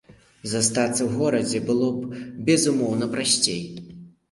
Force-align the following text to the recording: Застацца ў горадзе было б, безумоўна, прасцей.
Застацца 0.53 0.95
ў 1.03 1.09
горадзе 1.19 1.59
было 1.69 1.91
б, 1.99 2.23
безумоўна, 2.49 3.11
прасцей. 3.15 3.63